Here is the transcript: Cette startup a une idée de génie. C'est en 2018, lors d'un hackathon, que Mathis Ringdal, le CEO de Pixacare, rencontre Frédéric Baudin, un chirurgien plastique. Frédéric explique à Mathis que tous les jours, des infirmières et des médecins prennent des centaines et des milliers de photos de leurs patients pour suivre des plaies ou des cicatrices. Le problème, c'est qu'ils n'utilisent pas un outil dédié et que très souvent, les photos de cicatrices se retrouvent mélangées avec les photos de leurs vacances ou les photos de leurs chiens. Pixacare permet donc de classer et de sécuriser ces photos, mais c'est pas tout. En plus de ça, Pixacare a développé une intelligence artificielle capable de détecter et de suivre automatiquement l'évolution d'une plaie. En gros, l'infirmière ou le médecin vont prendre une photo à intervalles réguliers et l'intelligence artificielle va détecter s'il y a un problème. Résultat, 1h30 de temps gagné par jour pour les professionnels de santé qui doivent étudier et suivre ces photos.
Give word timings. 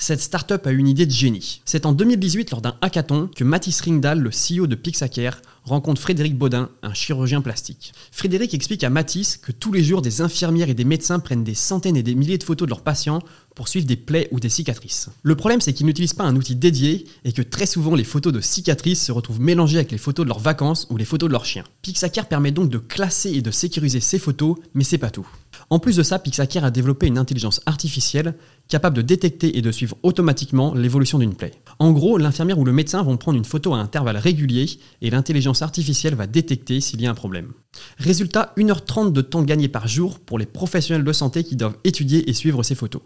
Cette 0.00 0.20
startup 0.20 0.64
a 0.64 0.70
une 0.70 0.86
idée 0.86 1.06
de 1.06 1.10
génie. 1.10 1.60
C'est 1.64 1.84
en 1.84 1.92
2018, 1.92 2.52
lors 2.52 2.60
d'un 2.60 2.76
hackathon, 2.82 3.28
que 3.34 3.42
Mathis 3.42 3.80
Ringdal, 3.80 4.20
le 4.20 4.30
CEO 4.30 4.68
de 4.68 4.76
Pixacare, 4.76 5.42
rencontre 5.64 6.00
Frédéric 6.00 6.38
Baudin, 6.38 6.70
un 6.84 6.94
chirurgien 6.94 7.40
plastique. 7.40 7.92
Frédéric 8.12 8.54
explique 8.54 8.84
à 8.84 8.90
Mathis 8.90 9.36
que 9.36 9.50
tous 9.50 9.72
les 9.72 9.82
jours, 9.82 10.00
des 10.00 10.20
infirmières 10.20 10.68
et 10.68 10.74
des 10.74 10.84
médecins 10.84 11.18
prennent 11.18 11.42
des 11.42 11.56
centaines 11.56 11.96
et 11.96 12.04
des 12.04 12.14
milliers 12.14 12.38
de 12.38 12.44
photos 12.44 12.66
de 12.66 12.70
leurs 12.70 12.84
patients 12.84 13.18
pour 13.56 13.66
suivre 13.66 13.86
des 13.86 13.96
plaies 13.96 14.28
ou 14.30 14.38
des 14.38 14.48
cicatrices. 14.48 15.10
Le 15.24 15.34
problème, 15.34 15.60
c'est 15.60 15.72
qu'ils 15.72 15.86
n'utilisent 15.86 16.14
pas 16.14 16.24
un 16.24 16.36
outil 16.36 16.54
dédié 16.54 17.06
et 17.24 17.32
que 17.32 17.42
très 17.42 17.66
souvent, 17.66 17.96
les 17.96 18.04
photos 18.04 18.32
de 18.32 18.40
cicatrices 18.40 19.04
se 19.04 19.10
retrouvent 19.10 19.40
mélangées 19.40 19.78
avec 19.78 19.90
les 19.90 19.98
photos 19.98 20.24
de 20.24 20.28
leurs 20.28 20.38
vacances 20.38 20.86
ou 20.90 20.96
les 20.96 21.04
photos 21.04 21.28
de 21.28 21.32
leurs 21.32 21.44
chiens. 21.44 21.64
Pixacare 21.82 22.28
permet 22.28 22.52
donc 22.52 22.70
de 22.70 22.78
classer 22.78 23.32
et 23.32 23.42
de 23.42 23.50
sécuriser 23.50 23.98
ces 23.98 24.20
photos, 24.20 24.56
mais 24.74 24.84
c'est 24.84 24.96
pas 24.96 25.10
tout. 25.10 25.26
En 25.70 25.78
plus 25.78 25.96
de 25.96 26.02
ça, 26.02 26.18
Pixacare 26.18 26.64
a 26.64 26.70
développé 26.70 27.06
une 27.06 27.18
intelligence 27.18 27.60
artificielle 27.66 28.34
capable 28.68 28.96
de 28.96 29.02
détecter 29.02 29.58
et 29.58 29.62
de 29.62 29.70
suivre 29.70 29.98
automatiquement 30.02 30.72
l'évolution 30.74 31.18
d'une 31.18 31.34
plaie. 31.34 31.52
En 31.78 31.92
gros, 31.92 32.16
l'infirmière 32.16 32.58
ou 32.58 32.64
le 32.64 32.72
médecin 32.72 33.02
vont 33.02 33.18
prendre 33.18 33.36
une 33.36 33.44
photo 33.44 33.74
à 33.74 33.78
intervalles 33.78 34.16
réguliers 34.16 34.66
et 35.02 35.10
l'intelligence 35.10 35.60
artificielle 35.60 36.14
va 36.14 36.26
détecter 36.26 36.80
s'il 36.80 37.00
y 37.02 37.06
a 37.06 37.10
un 37.10 37.14
problème. 37.14 37.52
Résultat, 37.98 38.54
1h30 38.56 39.12
de 39.12 39.20
temps 39.20 39.42
gagné 39.42 39.68
par 39.68 39.88
jour 39.88 40.20
pour 40.20 40.38
les 40.38 40.46
professionnels 40.46 41.04
de 41.04 41.12
santé 41.12 41.44
qui 41.44 41.56
doivent 41.56 41.76
étudier 41.84 42.28
et 42.30 42.32
suivre 42.32 42.62
ces 42.62 42.74
photos. 42.74 43.02